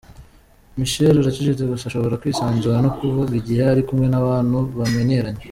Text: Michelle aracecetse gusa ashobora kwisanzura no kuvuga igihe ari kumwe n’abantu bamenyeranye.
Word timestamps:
Michelle 0.79 1.19
aracecetse 1.21 1.63
gusa 1.69 1.85
ashobora 1.87 2.19
kwisanzura 2.21 2.75
no 2.85 2.91
kuvuga 2.97 3.31
igihe 3.41 3.61
ari 3.71 3.81
kumwe 3.87 4.07
n’abantu 4.09 4.57
bamenyeranye. 4.79 5.39